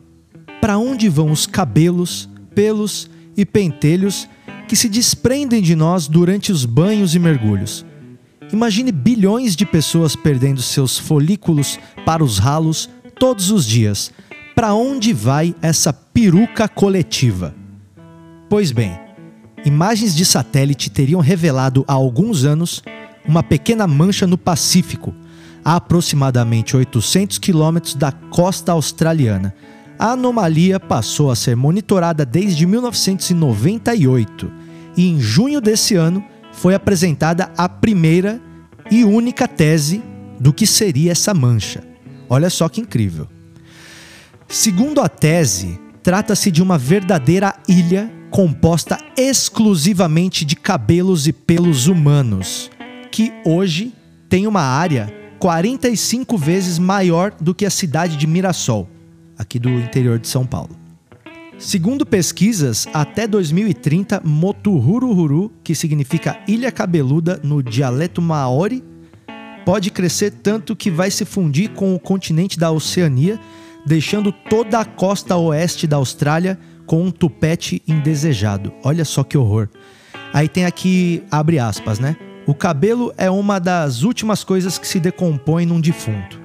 para 0.61 0.79
onde 0.79 1.09
vão 1.11 1.31
os 1.31 1.47
cabelos, 1.47 2.29
pelos 2.55 3.11
e 3.37 3.45
pentelhos 3.45 4.27
que 4.67 4.75
se 4.75 4.89
desprendem 4.89 5.61
de 5.61 5.77
nós 5.77 6.09
durante 6.09 6.51
os 6.51 6.65
banhos 6.65 7.15
e 7.15 7.19
mergulhos. 7.19 7.85
Imagine 8.51 8.93
bilhões 8.93 9.55
de 9.55 9.67
pessoas 9.67 10.17
perdendo 10.17 10.63
seus 10.63 10.99
folículos 10.99 11.79
para 12.07 12.25
os 12.25 12.39
ralos 12.39 12.89
todos 13.19 13.51
os 13.51 13.67
dias. 13.67 14.11
Para 14.55 14.75
onde 14.75 15.13
vai 15.13 15.55
essa 15.61 15.93
peruca 15.93 16.69
coletiva? 16.69 17.55
Pois 18.49 18.71
bem, 18.71 19.02
imagens 19.65 20.15
de 20.15 20.25
satélite 20.25 20.91
teriam 20.91 21.21
revelado 21.21 21.85
há 21.87 21.93
alguns 21.93 22.45
anos 22.45 22.83
uma 23.27 23.43
pequena 23.43 23.87
mancha 23.87 24.27
no 24.27 24.37
Pacífico, 24.37 25.15
a 25.65 25.77
aproximadamente 25.77 26.77
800 26.77 27.39
quilômetros 27.39 27.95
da 27.95 28.11
costa 28.11 28.73
australiana. 28.73 29.55
A 29.99 30.13
anomalia 30.13 30.81
passou 30.81 31.31
a 31.31 31.37
ser 31.37 31.55
monitorada 31.55 32.27
desde 32.27 32.67
1998 32.67 34.51
e 34.97 35.07
em 35.07 35.21
junho 35.21 35.61
desse 35.61 35.95
ano 35.95 36.25
foi 36.53 36.75
apresentada 36.75 37.51
a 37.57 37.69
primeira 37.69 38.41
e 38.91 39.05
única 39.05 39.47
tese 39.47 40.03
do 40.41 40.53
que 40.53 40.67
seria 40.67 41.13
essa 41.13 41.33
mancha. 41.33 41.85
Olha 42.29 42.51
só 42.51 42.69
que 42.69 42.81
incrível. 42.81 43.29
Segundo 44.49 45.01
a 45.01 45.09
tese, 45.09 45.81
trata-se 46.03 46.51
de 46.51 46.63
uma 46.63 46.77
verdadeira 46.77 47.55
ilha 47.69 48.11
composta 48.33 48.99
exclusivamente 49.15 50.43
de 50.47 50.57
cabelos 50.57 51.29
e 51.29 51.35
pelos 51.35 51.87
humanos, 51.87 52.71
que 53.11 53.31
hoje 53.45 53.93
tem 54.27 54.47
uma 54.47 54.63
área 54.63 55.13
45 55.39 56.39
vezes 56.39 56.79
maior 56.79 57.35
do 57.39 57.55
que 57.55 57.67
a 57.67 57.71
cidade 57.71 58.17
de 58.17 58.27
Mirassol, 58.27 58.89
aqui 59.37 59.59
do 59.59 59.69
interior 59.69 60.19
de 60.19 60.29
São 60.29 60.47
Paulo. 60.47 60.71
Segundo 61.59 62.07
pesquisas, 62.07 62.89
até 62.95 63.27
2030, 63.27 64.23
Motuhururu, 64.25 65.53
que 65.63 65.75
significa 65.75 66.41
ilha 66.49 66.73
cabeluda 66.73 67.39
no 67.45 67.63
dialeto 67.63 68.23
maori, 68.23 68.83
pode 69.67 69.91
crescer 69.91 70.31
tanto 70.43 70.75
que 70.75 70.91
vai 70.91 71.11
se 71.11 71.27
fundir 71.27 71.73
com 71.73 71.95
o 71.95 72.01
continente 72.01 72.59
da 72.59 72.71
Oceania, 72.71 73.39
deixando 73.85 74.33
toda 74.33 74.81
a 74.81 74.87
costa 74.87 75.37
oeste 75.37 75.87
da 75.87 75.99
Austrália 75.99 76.59
com 76.87 77.03
um 77.03 77.11
tupete 77.11 77.83
indesejado. 77.87 78.73
Olha 78.83 79.05
só 79.05 79.23
que 79.23 79.37
horror. 79.39 79.69
Aí 80.33 80.49
tem 80.49 80.65
aqui, 80.65 81.23
abre 81.31 81.59
aspas, 81.59 81.99
né? 81.99 82.17
O 82.47 82.55
cabelo 82.55 83.13
é 83.17 83.31
uma 83.31 83.59
das 83.59 84.03
últimas 84.03 84.43
coisas 84.43 84.79
que 84.79 84.87
se 84.87 84.99
decompõe 84.99 85.65
num 85.65 85.81
defunto. 85.81 86.41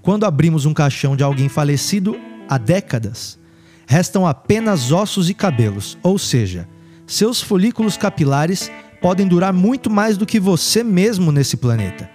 Quando 0.00 0.24
abrimos 0.24 0.66
um 0.66 0.74
caixão 0.74 1.16
de 1.16 1.24
alguém 1.24 1.48
falecido 1.48 2.16
há 2.48 2.58
décadas, 2.58 3.38
restam 3.86 4.26
apenas 4.26 4.92
ossos 4.92 5.28
e 5.28 5.34
cabelos, 5.34 5.98
ou 6.02 6.18
seja, 6.18 6.68
seus 7.06 7.40
folículos 7.40 7.96
capilares 7.96 8.70
podem 9.00 9.26
durar 9.26 9.52
muito 9.52 9.90
mais 9.90 10.16
do 10.16 10.24
que 10.24 10.38
você 10.38 10.84
mesmo 10.84 11.32
nesse 11.32 11.56
planeta. 11.56 12.08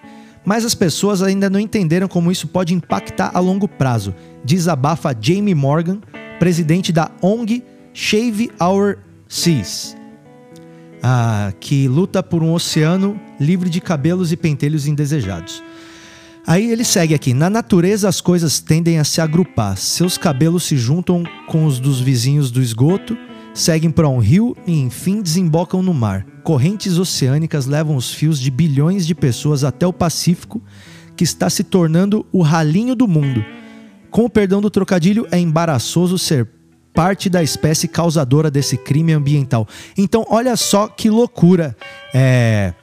Mas 0.46 0.64
as 0.64 0.74
pessoas 0.74 1.22
ainda 1.22 1.50
não 1.50 1.60
entenderam 1.60 2.08
como 2.08 2.32
isso 2.32 2.48
pode 2.48 2.74
impactar 2.74 3.32
a 3.34 3.40
longo 3.40 3.68
prazo, 3.68 4.16
desabafa 4.46 5.14
Jamie 5.20 5.54
Morgan, 5.54 6.00
presidente 6.40 6.92
da 6.92 7.12
ONG 7.22 7.64
Shave 7.94 8.52
Our 8.62 8.98
Seas, 9.28 9.96
ah, 11.02 11.52
que 11.60 11.88
luta 11.88 12.22
por 12.22 12.44
um 12.44 12.54
oceano 12.54 13.20
livre 13.40 13.70
de 13.70 13.82
cabelos 13.82 14.32
e 14.32 14.38
pentelhos 14.38 14.88
indesejados. 14.88 15.64
Aí 16.46 16.72
ele 16.72 16.86
segue 16.86 17.14
aqui: 17.14 17.34
na 17.34 17.50
natureza 17.50 18.08
as 18.08 18.22
coisas 18.22 18.60
tendem 18.60 19.00
a 19.00 19.04
se 19.04 19.20
agrupar. 19.20 19.78
Seus 19.78 20.18
cabelos 20.18 20.64
se 20.64 20.78
juntam 20.78 21.24
com 21.48 21.66
os 21.66 21.80
dos 21.80 22.00
vizinhos 22.00 22.50
do 22.50 22.62
esgoto, 22.62 23.18
seguem 23.54 23.92
para 23.92 24.08
um 24.08 24.20
rio 24.20 24.56
e 24.66 24.80
enfim 24.80 25.22
desembocam 25.22 25.82
no 25.82 25.94
mar. 25.94 26.26
Correntes 26.44 26.98
oceânicas 26.98 27.66
levam 27.66 27.98
os 27.98 28.14
fios 28.14 28.40
de 28.40 28.50
bilhões 28.50 29.06
de 29.06 29.14
pessoas 29.14 29.66
até 29.66 29.86
o 29.86 29.92
Pacífico, 29.92 30.62
que 31.18 31.24
está 31.26 31.50
se 31.50 31.66
tornando 31.66 32.26
o 32.32 32.42
ralinho 32.42 32.96
do 32.96 33.08
mundo. 33.08 33.44
Com 34.12 34.26
o 34.26 34.30
perdão 34.30 34.62
do 34.62 34.70
trocadilho, 34.70 35.28
é 35.32 35.40
embaraçoso 35.40 36.18
ser 36.18 36.48
parte 36.94 37.30
da 37.30 37.44
espécie 37.44 37.88
causadora 37.88 38.50
desse 38.50 38.78
crime 38.78 39.14
ambiental. 39.14 39.68
Então, 39.98 40.26
olha 40.30 40.56
só 40.56 40.88
que 40.88 41.10
loucura. 41.10 41.76
É 42.14 42.74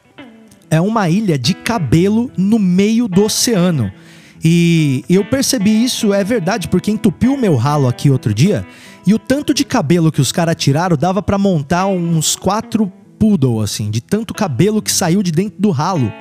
é 0.74 0.80
uma 0.80 1.08
ilha 1.08 1.38
de 1.38 1.54
cabelo 1.54 2.30
no 2.36 2.58
meio 2.58 3.06
do 3.06 3.24
oceano. 3.24 3.92
E 4.42 5.04
eu 5.08 5.24
percebi 5.24 5.84
isso, 5.84 6.12
é 6.12 6.22
verdade, 6.22 6.68
porque 6.68 6.90
entupiu 6.90 7.34
o 7.34 7.40
meu 7.40 7.54
ralo 7.54 7.88
aqui 7.88 8.10
outro 8.10 8.34
dia 8.34 8.66
e 9.06 9.14
o 9.14 9.18
tanto 9.18 9.54
de 9.54 9.64
cabelo 9.64 10.12
que 10.12 10.20
os 10.20 10.32
caras 10.32 10.56
tiraram 10.56 10.96
dava 10.96 11.22
para 11.22 11.38
montar 11.38 11.86
uns 11.86 12.36
quatro 12.36 12.92
poodle, 13.18 13.62
assim, 13.62 13.90
de 13.90 14.00
tanto 14.00 14.34
cabelo 14.34 14.82
que 14.82 14.92
saiu 14.92 15.22
de 15.22 15.30
dentro 15.30 15.60
do 15.60 15.70
ralo. 15.70 16.12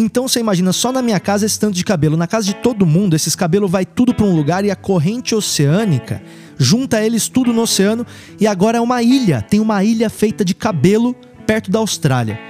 Então 0.00 0.28
você 0.28 0.38
imagina, 0.38 0.72
só 0.72 0.92
na 0.92 1.02
minha 1.02 1.18
casa 1.18 1.44
esse 1.44 1.58
tanto 1.58 1.74
de 1.74 1.84
cabelo. 1.84 2.16
Na 2.16 2.26
casa 2.26 2.46
de 2.46 2.54
todo 2.54 2.86
mundo, 2.86 3.16
esses 3.16 3.34
cabelos 3.34 3.70
vai 3.70 3.84
tudo 3.84 4.14
para 4.14 4.24
um 4.24 4.34
lugar 4.34 4.64
e 4.64 4.70
a 4.70 4.76
corrente 4.76 5.34
oceânica 5.34 6.22
junta 6.56 7.02
eles 7.02 7.28
tudo 7.28 7.52
no 7.52 7.62
oceano 7.62 8.06
e 8.40 8.46
agora 8.46 8.78
é 8.78 8.80
uma 8.80 9.02
ilha. 9.02 9.42
Tem 9.42 9.58
uma 9.58 9.82
ilha 9.82 10.08
feita 10.08 10.44
de 10.44 10.54
cabelo 10.54 11.14
perto 11.46 11.70
da 11.70 11.80
Austrália 11.80 12.48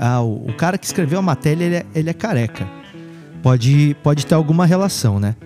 ah, 0.00 0.22
o, 0.22 0.52
cara 0.56 0.78
que 0.78 0.86
escreveu 0.86 1.18
a 1.18 1.22
matéria, 1.22 1.64
ele 1.64 1.74
é, 1.76 1.86
ele 1.94 2.10
é 2.10 2.14
careca. 2.14 2.68
Pode, 3.42 3.96
pode 4.02 4.26
ter 4.26 4.34
alguma 4.34 4.66
relação, 4.66 5.20
né? 5.20 5.36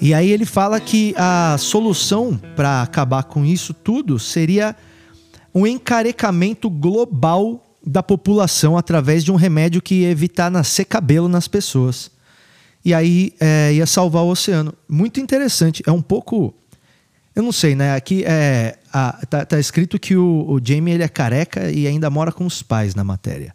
E 0.00 0.12
aí 0.12 0.30
ele 0.30 0.44
fala 0.44 0.78
que 0.78 1.14
a 1.16 1.56
solução 1.58 2.38
para 2.54 2.82
acabar 2.82 3.24
com 3.24 3.44
isso 3.44 3.72
tudo 3.72 4.18
seria 4.18 4.76
um 5.54 5.66
encarecamento 5.66 6.68
global 6.68 7.62
da 7.86 8.02
população 8.02 8.76
através 8.76 9.22
de 9.22 9.30
um 9.30 9.36
remédio 9.36 9.80
que 9.80 10.02
ia 10.02 10.10
evitar 10.10 10.50
nascer 10.50 10.84
cabelo 10.84 11.28
nas 11.28 11.46
pessoas. 11.46 12.10
E 12.84 12.92
aí 12.92 13.32
é, 13.38 13.72
ia 13.72 13.86
salvar 13.86 14.24
o 14.24 14.30
oceano. 14.30 14.74
Muito 14.88 15.20
interessante. 15.20 15.82
É 15.86 15.92
um 15.92 16.02
pouco. 16.02 16.52
Eu 17.34 17.42
não 17.42 17.52
sei, 17.52 17.74
né? 17.74 17.94
Aqui 17.94 18.24
é, 18.24 18.76
a, 18.92 19.12
tá, 19.28 19.44
tá, 19.44 19.60
escrito 19.60 19.98
que 19.98 20.16
o, 20.16 20.44
o 20.48 20.60
Jamie 20.62 20.94
ele 20.94 21.02
é 21.02 21.08
careca 21.08 21.70
e 21.70 21.86
ainda 21.86 22.10
mora 22.10 22.32
com 22.32 22.44
os 22.44 22.62
pais 22.62 22.94
na 22.94 23.04
matéria. 23.04 23.54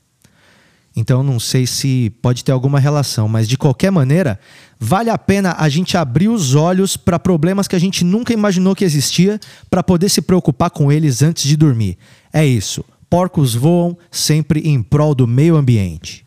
Então 0.95 1.23
não 1.23 1.39
sei 1.39 1.65
se 1.65 2.11
pode 2.21 2.43
ter 2.43 2.51
alguma 2.51 2.79
relação, 2.79 3.27
mas 3.27 3.47
de 3.47 3.57
qualquer 3.57 3.91
maneira, 3.91 4.39
vale 4.77 5.09
a 5.09 5.17
pena 5.17 5.55
a 5.57 5.69
gente 5.69 5.95
abrir 5.95 6.27
os 6.27 6.53
olhos 6.53 6.97
para 6.97 7.17
problemas 7.17 7.67
que 7.67 7.75
a 7.75 7.79
gente 7.79 8.03
nunca 8.03 8.33
imaginou 8.33 8.75
que 8.75 8.83
existia 8.83 9.39
para 9.69 9.81
poder 9.81 10.09
se 10.09 10.21
preocupar 10.21 10.69
com 10.69 10.91
eles 10.91 11.21
antes 11.21 11.43
de 11.43 11.55
dormir. 11.55 11.97
É 12.33 12.45
isso. 12.45 12.83
Porcos 13.11 13.53
voam 13.53 13.97
sempre 14.09 14.61
em 14.61 14.81
prol 14.81 15.13
do 15.13 15.27
meio 15.27 15.57
ambiente. 15.57 16.23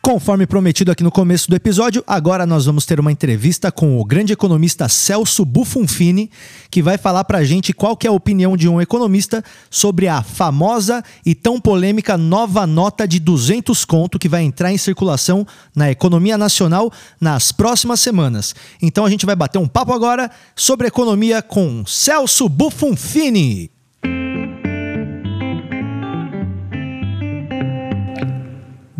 Conforme 0.00 0.46
prometido 0.46 0.92
aqui 0.92 1.02
no 1.02 1.10
começo 1.10 1.50
do 1.50 1.56
episódio, 1.56 2.04
agora 2.06 2.46
nós 2.46 2.64
vamos 2.64 2.86
ter 2.86 3.00
uma 3.00 3.10
entrevista 3.10 3.72
com 3.72 3.98
o 3.98 4.04
grande 4.04 4.32
economista 4.32 4.88
Celso 4.88 5.44
Bufonfini, 5.44 6.30
que 6.70 6.80
vai 6.80 6.96
falar 6.96 7.24
para 7.24 7.38
a 7.38 7.44
gente 7.44 7.72
qual 7.72 7.98
é 8.04 8.06
a 8.06 8.12
opinião 8.12 8.56
de 8.56 8.68
um 8.68 8.80
economista 8.80 9.42
sobre 9.68 10.06
a 10.06 10.22
famosa 10.22 11.02
e 11.24 11.34
tão 11.34 11.60
polêmica 11.60 12.16
nova 12.16 12.68
nota 12.68 13.04
de 13.04 13.18
200 13.18 13.84
conto 13.84 14.16
que 14.16 14.28
vai 14.28 14.44
entrar 14.44 14.70
em 14.70 14.78
circulação 14.78 15.44
na 15.74 15.90
economia 15.90 16.38
nacional 16.38 16.92
nas 17.20 17.50
próximas 17.50 17.98
semanas. 17.98 18.54
Então 18.80 19.04
a 19.04 19.10
gente 19.10 19.26
vai 19.26 19.34
bater 19.34 19.58
um 19.58 19.66
papo 19.66 19.92
agora 19.92 20.30
sobre 20.54 20.86
economia 20.86 21.42
com 21.42 21.84
Celso 21.84 22.48
Bufonfini. 22.48 23.75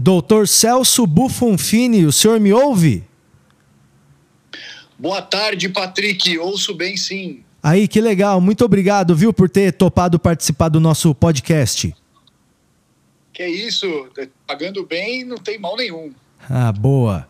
Doutor 0.06 0.46
Celso 0.46 1.04
Bufonfini, 1.04 2.06
o 2.06 2.12
senhor 2.12 2.38
me 2.38 2.52
ouve? 2.52 3.02
Boa 4.96 5.20
tarde, 5.20 5.68
Patrick. 5.68 6.38
Ouço 6.38 6.76
bem, 6.76 6.96
sim. 6.96 7.42
Aí, 7.60 7.88
que 7.88 8.00
legal. 8.00 8.40
Muito 8.40 8.64
obrigado, 8.64 9.16
viu, 9.16 9.32
por 9.32 9.50
ter 9.50 9.72
topado 9.72 10.16
participar 10.16 10.68
do 10.68 10.78
nosso 10.78 11.12
podcast. 11.12 11.92
Que 13.32 13.42
é 13.42 13.50
isso. 13.50 14.08
Pagando 14.46 14.86
bem, 14.86 15.24
não 15.24 15.38
tem 15.38 15.58
mal 15.58 15.76
nenhum. 15.76 16.12
Ah, 16.48 16.70
boa. 16.70 17.26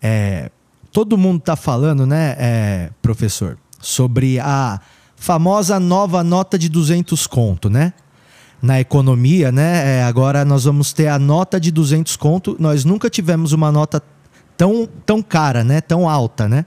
É, 0.00 0.52
todo 0.92 1.18
mundo 1.18 1.40
tá 1.40 1.56
falando, 1.56 2.06
né, 2.06 2.36
é, 2.38 2.90
professor, 3.02 3.58
sobre 3.80 4.38
a 4.38 4.80
famosa 5.16 5.80
nova 5.80 6.22
nota 6.22 6.56
de 6.56 6.68
200 6.68 7.26
conto, 7.26 7.68
né? 7.68 7.92
Na 8.62 8.80
economia, 8.80 9.52
né? 9.52 9.98
É, 9.98 10.02
agora 10.02 10.44
nós 10.44 10.64
vamos 10.64 10.92
ter 10.92 11.08
a 11.08 11.18
nota 11.18 11.60
de 11.60 11.70
200 11.70 12.16
conto. 12.16 12.56
Nós 12.58 12.84
nunca 12.84 13.10
tivemos 13.10 13.52
uma 13.52 13.70
nota 13.70 14.02
tão, 14.56 14.88
tão 15.04 15.22
cara, 15.22 15.62
né? 15.62 15.80
Tão 15.80 16.08
alta, 16.08 16.48
né? 16.48 16.66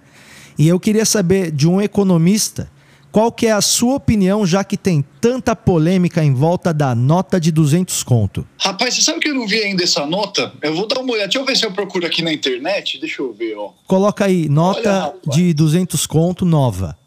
E 0.58 0.68
eu 0.68 0.80
queria 0.80 1.06
saber 1.06 1.52
de 1.52 1.68
um 1.68 1.82
economista 1.82 2.70
Qual 3.12 3.32
que 3.32 3.48
é 3.48 3.52
a 3.52 3.62
sua 3.62 3.96
opinião, 3.96 4.46
já 4.46 4.64
que 4.64 4.78
tem 4.78 5.04
tanta 5.20 5.56
polêmica 5.56 6.24
em 6.24 6.34
volta 6.34 6.72
da 6.72 6.94
nota 6.94 7.40
de 7.40 7.52
200 7.52 8.04
conto? 8.04 8.48
Rapaz, 8.60 8.94
você 8.94 9.02
sabe 9.02 9.20
que 9.20 9.30
eu 9.30 9.34
não 9.34 9.48
vi 9.48 9.60
ainda 9.64 9.84
essa 9.84 10.06
nota? 10.06 10.54
Eu 10.62 10.76
vou 10.76 10.88
dar 10.88 11.00
uma 11.00 11.14
olhada. 11.14 11.28
Deixa 11.28 11.40
eu 11.40 11.46
ver 11.46 11.58
se 11.58 11.66
eu 11.66 11.72
procuro 11.72 12.06
aqui 12.06 12.22
na 12.22 12.32
internet. 12.32 13.00
Deixa 13.00 13.22
eu 13.22 13.34
ver, 13.34 13.56
ó. 13.58 13.72
Coloca 13.88 14.26
aí, 14.26 14.48
nota 14.48 15.08
Olha, 15.08 15.36
de 15.36 15.54
200 15.54 16.06
conto 16.06 16.46
nova. 16.46 16.98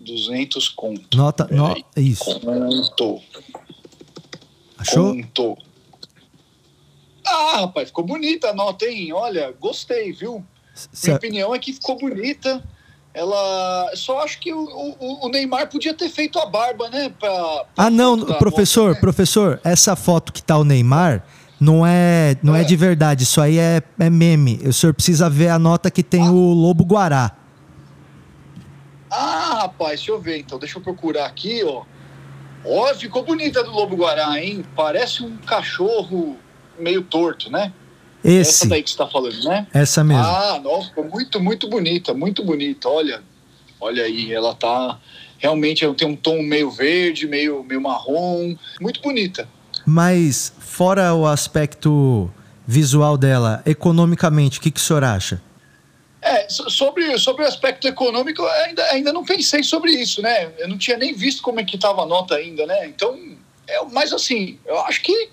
200 0.00 0.68
conto. 0.70 1.16
Nota, 1.16 1.46
no, 1.52 1.76
isso. 1.96 2.24
Conto. 2.24 3.20
Achou? 4.80 5.14
Conto. 5.14 5.58
Ah, 7.26 7.60
rapaz, 7.60 7.88
ficou 7.88 8.04
bonita 8.04 8.48
a 8.50 8.54
nota, 8.54 8.86
hein? 8.86 9.12
Olha, 9.12 9.54
gostei, 9.60 10.12
viu? 10.12 10.44
Cê- 10.74 11.08
Minha 11.08 11.16
opinião 11.16 11.54
é 11.54 11.58
que 11.58 11.72
ficou 11.72 11.98
bonita. 11.98 12.62
Ela. 13.12 13.90
Só 13.94 14.20
acho 14.20 14.38
que 14.40 14.52
o, 14.52 14.62
o- 14.64 15.26
o 15.26 15.28
Neymar 15.28 15.68
podia 15.68 15.92
ter 15.92 16.08
feito 16.08 16.38
a 16.38 16.46
barba, 16.46 16.88
né? 16.88 17.12
Pra, 17.18 17.28
pra 17.74 17.84
Ah, 17.86 17.90
não, 17.90 18.24
professor, 18.38 18.94
né? 18.94 19.00
professor, 19.00 19.60
essa 19.64 19.94
foto 19.96 20.32
que 20.32 20.42
tá 20.42 20.56
o 20.56 20.64
Neymar 20.64 21.24
não 21.60 21.84
é, 21.86 22.36
não 22.42 22.54
é. 22.56 22.62
É. 22.62 22.64
de 22.64 22.76
verdade, 22.76 23.24
isso 23.24 23.40
aí 23.40 23.58
é, 23.58 23.82
é 23.98 24.08
meme. 24.08 24.60
O 24.64 24.72
senhor 24.72 24.94
precisa 24.94 25.28
ver 25.28 25.48
a 25.48 25.58
nota 25.58 25.90
que 25.90 26.02
tem 26.02 26.28
o 26.28 26.52
Lobo 26.52 26.84
Guará. 26.84 27.32
Ah, 29.10 29.62
rapaz, 29.62 29.98
deixa 30.00 30.12
eu 30.12 30.20
ver 30.20 30.38
então. 30.38 30.58
Deixa 30.58 30.78
eu 30.78 30.82
procurar 30.82 31.26
aqui, 31.26 31.62
ó. 31.64 31.82
Ó, 32.64 32.94
ficou 32.94 33.24
bonita 33.24 33.62
do 33.62 33.70
Lobo 33.70 33.96
Guará, 33.96 34.42
hein? 34.42 34.64
Parece 34.76 35.22
um 35.22 35.36
cachorro 35.38 36.36
meio 36.78 37.02
torto, 37.02 37.50
né? 37.50 37.72
Essa 38.22 38.50
Esse, 38.50 38.68
daí 38.68 38.82
que 38.82 38.90
você 38.90 38.98
tá 38.98 39.06
falando, 39.06 39.42
né? 39.44 39.66
essa 39.72 40.04
mesmo. 40.04 40.22
Ah, 40.22 40.60
não, 40.62 40.82
ficou 40.82 41.04
muito, 41.04 41.40
muito 41.40 41.68
bonita, 41.68 42.12
muito 42.12 42.44
bonita. 42.44 42.88
Olha, 42.88 43.22
olha 43.80 44.04
aí, 44.04 44.32
ela 44.32 44.54
tá. 44.54 44.98
Realmente 45.38 45.84
ela 45.84 45.94
tem 45.94 46.06
um 46.06 46.16
tom 46.16 46.42
meio 46.42 46.70
verde, 46.70 47.26
meio, 47.26 47.64
meio 47.64 47.80
marrom. 47.80 48.54
Muito 48.78 49.00
bonita. 49.00 49.48
Mas, 49.86 50.52
fora 50.58 51.14
o 51.14 51.26
aspecto 51.26 52.30
visual 52.66 53.16
dela, 53.16 53.62
economicamente, 53.64 54.58
o 54.58 54.62
que, 54.62 54.70
que 54.70 54.78
o 54.78 54.82
senhor 54.82 55.02
acha? 55.02 55.40
É, 56.22 56.48
so- 56.50 56.68
sobre, 56.68 57.18
sobre 57.18 57.44
o 57.44 57.48
aspecto 57.48 57.88
econômico, 57.88 58.42
eu 58.42 58.48
ainda, 58.50 58.84
ainda 58.90 59.12
não 59.12 59.24
pensei 59.24 59.62
sobre 59.62 59.92
isso, 59.92 60.20
né? 60.20 60.52
Eu 60.58 60.68
não 60.68 60.76
tinha 60.76 60.96
nem 60.98 61.14
visto 61.14 61.40
como 61.42 61.60
é 61.60 61.64
que 61.64 61.78
tava 61.78 62.02
a 62.02 62.06
nota 62.06 62.34
ainda, 62.34 62.66
né? 62.66 62.86
Então, 62.86 63.18
é, 63.66 63.82
mas 63.90 64.12
assim, 64.12 64.58
eu 64.66 64.78
acho 64.80 65.00
que 65.02 65.30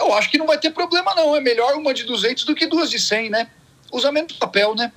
eu 0.00 0.12
acho 0.12 0.28
que 0.30 0.36
não 0.36 0.46
vai 0.46 0.58
ter 0.58 0.70
problema 0.72 1.14
não. 1.14 1.34
É 1.36 1.40
melhor 1.40 1.74
uma 1.74 1.94
de 1.94 2.04
200 2.04 2.44
do 2.44 2.54
que 2.54 2.66
duas 2.66 2.90
de 2.90 2.98
100, 2.98 3.30
né? 3.30 3.48
Usa 3.92 4.10
menos 4.12 4.32
papel, 4.34 4.74
né? 4.74 4.92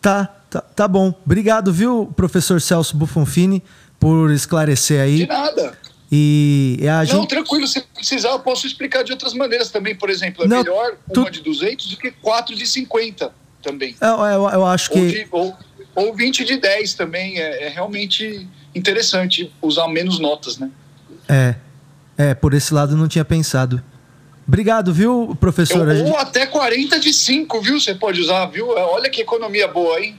Tá, 0.00 0.26
tá, 0.50 0.60
tá 0.60 0.86
bom. 0.86 1.14
Obrigado, 1.24 1.72
viu, 1.72 2.12
professor 2.14 2.60
Celso 2.60 2.96
Bufonfini, 2.96 3.62
por 3.98 4.30
esclarecer 4.30 4.98
De 5.08 5.22
aí. 5.22 5.26
nada. 5.26 5.78
E 6.10 6.78
a 6.82 6.98
Não, 6.98 7.04
gente. 7.06 7.28
tranquilo, 7.30 7.66
se 7.66 7.80
precisar, 7.80 8.28
eu 8.30 8.40
posso 8.40 8.66
explicar 8.66 9.02
de 9.02 9.12
outras 9.12 9.32
maneiras 9.32 9.70
também. 9.70 9.94
Por 9.96 10.10
exemplo, 10.10 10.44
é 10.44 10.46
Não, 10.46 10.58
melhor 10.58 10.96
tu- 11.12 11.20
uma 11.22 11.30
de 11.30 11.40
200 11.40 11.86
do 11.86 11.96
que 11.96 12.10
quatro 12.10 12.54
de 12.54 12.66
50 12.66 13.32
também. 13.62 13.94
Eu, 14.00 14.08
eu- 14.24 14.50
eu 14.50 14.66
acho 14.66 14.90
Ou, 14.92 14.96
que. 14.98 15.06
de, 15.12 15.26
ou, 15.30 15.56
ou 15.94 16.14
20 16.14 16.44
de 16.44 16.56
10 16.58 16.94
também. 16.94 17.38
É, 17.38 17.64
é 17.66 17.68
realmente 17.68 18.46
interessante 18.74 19.52
usar 19.62 19.88
menos 19.88 20.18
notas, 20.18 20.58
né? 20.58 20.70
É. 21.28 21.54
É, 22.18 22.34
por 22.34 22.52
esse 22.54 22.72
lado 22.74 22.92
eu 22.92 22.96
não 22.98 23.08
tinha 23.08 23.24
pensado. 23.24 23.82
Obrigado, 24.46 24.92
viu, 24.92 25.36
professor? 25.40 25.86
Ou, 25.88 25.94
gente- 25.96 26.10
ou 26.10 26.18
até 26.18 26.44
40 26.46 26.98
de 26.98 27.12
5, 27.12 27.60
viu? 27.62 27.80
Você 27.80 27.94
pode 27.94 28.20
usar, 28.20 28.46
viu? 28.46 28.76
É, 28.76 28.82
Olha 28.82 29.08
que 29.08 29.20
economia 29.22 29.68
boa, 29.68 30.00
hein? 30.00 30.16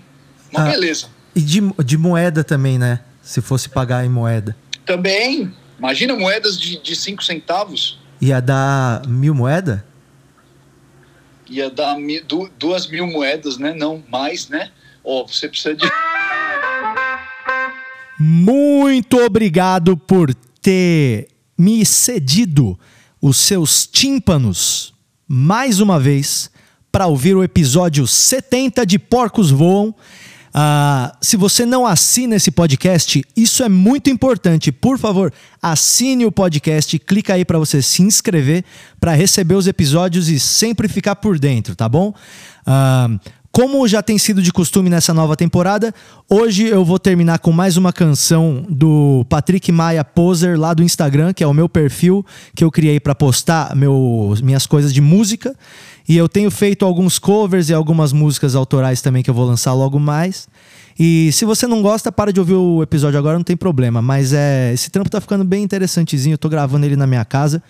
Uma 0.51 0.61
Ah. 0.67 0.71
beleza. 0.71 1.07
E 1.35 1.41
de, 1.41 1.61
de 1.83 1.97
moeda 1.97 2.43
também, 2.43 2.77
né? 2.79 2.99
Se 3.21 3.41
fosse 3.41 3.67
pagar 3.69 4.05
em 4.05 4.09
moeda. 4.09 4.55
Também, 4.85 5.51
imagina 5.79 6.15
moedas 6.15 6.59
de 6.59 6.95
5 6.95 7.23
centavos. 7.23 7.99
Ia 8.21 8.39
dar 8.41 9.05
mil 9.07 9.33
moeda? 9.35 9.83
Ia 11.53 11.69
dar 11.69 11.95
du- 12.27 12.49
duas 12.57 12.87
mil 12.87 13.05
moedas, 13.05 13.57
né? 13.59 13.73
Não, 13.75 14.03
mais, 14.09 14.49
né? 14.49 14.71
Ó, 15.03 15.23
você 15.27 15.47
precisa 15.47 15.75
de. 15.75 15.85
Muito 18.19 19.17
obrigado 19.17 19.95
por 19.95 20.33
ter 20.61 21.27
me 21.57 21.85
cedido 21.85 22.79
os 23.21 23.37
seus 23.37 23.85
tímpanos 23.85 24.93
mais 25.27 25.79
uma 25.79 25.99
vez 25.99 26.49
para 26.91 27.05
ouvir 27.07 27.35
o 27.35 27.43
episódio 27.43 28.07
70 28.07 28.85
de 28.85 28.97
Porcos 28.97 29.51
Voam. 29.51 29.93
Ah, 30.53 31.15
se 31.19 31.35
você 31.35 31.65
não 31.65 31.85
assina 31.85 32.35
esse 32.35 32.51
podcast, 32.51 33.23
isso 33.35 33.63
é 33.63 33.69
muito 33.69 34.09
importante. 34.09 34.71
Por 34.71 34.99
favor, 34.99 35.33
assine 35.61 36.25
o 36.25 36.31
podcast, 36.31 36.99
clica 36.99 37.33
aí 37.33 37.43
para 37.43 37.57
você 37.57 37.81
se 37.81 38.03
inscrever 38.03 38.63
para 38.99 39.13
receber 39.13 39.55
os 39.55 39.65
episódios 39.65 40.29
e 40.29 40.39
sempre 40.39 40.87
ficar 40.87 41.15
por 41.15 41.39
dentro, 41.39 41.75
tá 41.75 41.89
bom? 41.89 42.13
Ah, 42.67 43.09
como 43.53 43.87
já 43.87 44.01
tem 44.01 44.17
sido 44.17 44.41
de 44.41 44.51
costume 44.51 44.89
nessa 44.89 45.13
nova 45.13 45.35
temporada, 45.35 45.93
hoje 46.27 46.65
eu 46.65 46.83
vou 46.83 46.97
terminar 46.97 47.37
com 47.37 47.51
mais 47.51 47.77
uma 47.77 47.93
canção 47.93 48.65
do 48.67 49.23
Patrick 49.29 49.71
Maia 49.71 50.03
Poser 50.03 50.59
lá 50.59 50.73
do 50.73 50.81
Instagram, 50.81 51.33
que 51.33 51.43
é 51.43 51.47
o 51.47 51.53
meu 51.53 51.69
perfil 51.69 52.25
que 52.55 52.63
eu 52.63 52.71
criei 52.71 52.99
para 52.99 53.13
postar 53.13 53.75
meu, 53.75 54.33
minhas 54.41 54.65
coisas 54.65 54.91
de 54.91 55.01
música. 55.01 55.55
E 56.07 56.17
eu 56.17 56.27
tenho 56.27 56.51
feito 56.51 56.85
alguns 56.85 57.17
covers 57.17 57.69
e 57.69 57.73
algumas 57.73 58.11
músicas 58.11 58.55
autorais 58.55 59.01
também 59.01 59.23
que 59.23 59.29
eu 59.29 59.33
vou 59.33 59.45
lançar 59.45 59.73
logo 59.73 59.99
mais. 59.99 60.47
E 60.99 61.31
se 61.31 61.45
você 61.45 61.65
não 61.65 61.81
gosta, 61.81 62.11
para 62.11 62.31
de 62.31 62.39
ouvir 62.39 62.53
o 62.53 62.83
episódio 62.83 63.17
agora, 63.17 63.37
não 63.37 63.43
tem 63.43 63.57
problema. 63.57 64.01
Mas 64.01 64.33
é, 64.33 64.71
esse 64.73 64.91
trampo 64.91 65.09
tá 65.09 65.19
ficando 65.21 65.43
bem 65.43 65.63
interessantezinho. 65.63 66.33
Eu 66.33 66.37
tô 66.37 66.49
gravando 66.49 66.85
ele 66.85 66.95
na 66.95 67.07
minha 67.07 67.25
casa 67.25 67.63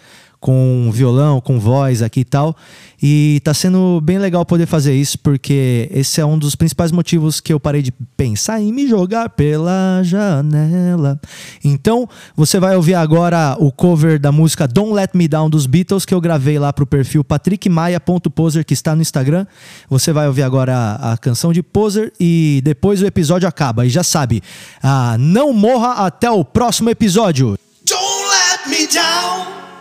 com 0.43 0.89
violão, 0.91 1.39
com 1.39 1.57
voz 1.57 2.01
aqui 2.01 2.19
e 2.19 2.25
tal. 2.25 2.53
E 3.01 3.39
tá 3.45 3.53
sendo 3.53 4.01
bem 4.01 4.17
legal 4.17 4.45
poder 4.45 4.65
fazer 4.65 4.93
isso, 4.93 5.17
porque 5.19 5.89
esse 5.89 6.19
é 6.19 6.25
um 6.25 6.37
dos 6.37 6.53
principais 6.53 6.91
motivos 6.91 7.39
que 7.39 7.53
eu 7.53 7.61
parei 7.61 7.81
de 7.81 7.93
pensar 8.17 8.59
em 8.59 8.73
me 8.73 8.85
jogar 8.85 9.29
pela 9.29 10.01
janela. 10.03 11.17
Então, 11.63 12.09
você 12.35 12.59
vai 12.59 12.75
ouvir 12.75 12.93
agora 12.93 13.55
o 13.57 13.71
cover 13.71 14.19
da 14.19 14.33
música 14.33 14.67
Don't 14.67 14.93
Let 14.93 15.11
Me 15.13 15.29
Down 15.29 15.49
dos 15.49 15.65
Beatles, 15.65 16.03
que 16.03 16.13
eu 16.13 16.19
gravei 16.19 16.59
lá 16.59 16.73
pro 16.73 16.85
perfil 16.85 17.23
patrickmaia.poser, 17.23 18.65
que 18.65 18.73
está 18.73 18.93
no 18.93 19.01
Instagram. 19.01 19.47
Você 19.89 20.11
vai 20.11 20.27
ouvir 20.27 20.43
agora 20.43 20.75
a, 20.75 21.13
a 21.13 21.17
canção 21.17 21.53
de 21.53 21.63
Poser 21.63 22.11
e 22.19 22.59
depois 22.65 23.01
o 23.01 23.05
episódio 23.05 23.47
acaba. 23.47 23.85
E 23.85 23.89
já 23.89 24.03
sabe, 24.03 24.43
ah, 24.81 25.15
não 25.17 25.53
morra 25.53 26.05
até 26.05 26.29
o 26.29 26.43
próximo 26.43 26.89
episódio. 26.89 27.57
Don't 27.85 28.27
let 28.27 28.67
me 28.67 28.87
down. 28.87 29.72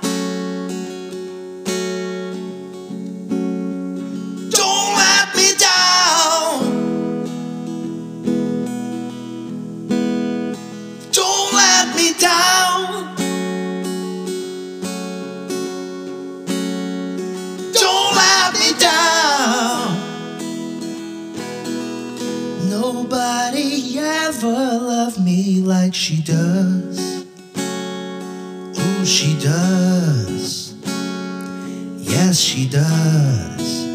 She 32.53 32.69
does. 32.69 33.87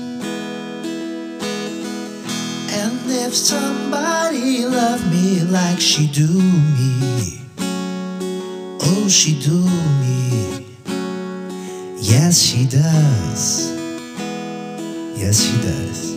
And 2.73 2.99
if 3.05 3.35
somebody 3.35 4.65
loved 4.65 5.11
me 5.11 5.41
like 5.41 5.79
she 5.79 6.07
do 6.07 6.27
me, 6.27 7.39
oh, 8.81 9.07
she 9.07 9.39
do 9.39 9.61
me. 10.01 10.65
Yes, 12.01 12.41
she 12.41 12.65
does. 12.65 13.69
Yes, 15.15 15.39
she 15.39 15.61
does. 15.61 16.16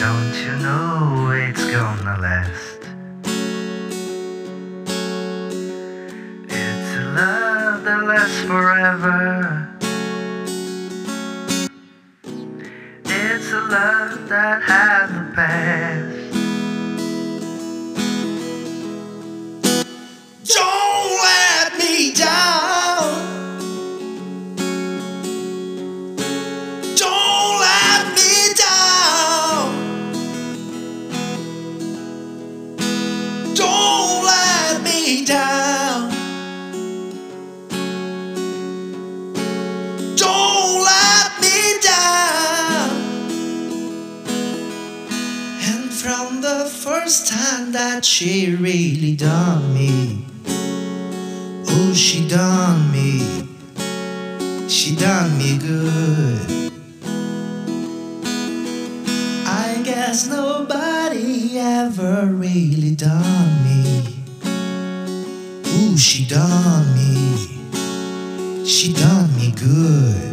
Don't 0.00 0.34
you 0.42 0.56
know 0.56 1.30
it's 1.30 1.62
gonna 1.70 2.16
last? 2.18 2.80
It's 6.48 6.96
a 6.96 7.04
love 7.14 7.84
that 7.84 8.04
lasts 8.04 8.40
forever. 8.46 9.29
First 47.10 47.26
time 47.26 47.72
that 47.72 48.04
she 48.04 48.54
really 48.54 49.16
done 49.16 49.74
me. 49.74 50.24
Oh, 51.66 51.92
she 51.92 52.28
done 52.28 52.92
me. 52.92 53.48
She 54.68 54.94
done 54.94 55.36
me 55.36 55.58
good. 55.58 56.70
I 59.44 59.82
guess 59.82 60.28
nobody 60.28 61.58
ever 61.58 62.26
really 62.26 62.94
done 62.94 63.64
me. 63.64 64.22
Ooh, 65.66 65.98
she 65.98 66.24
done 66.28 66.94
me. 66.94 68.64
She 68.64 68.92
done 68.92 69.34
me 69.36 69.50
good. 69.56 70.29